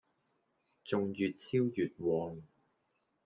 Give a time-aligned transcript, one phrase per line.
[0.83, 2.41] 仲越燒越旺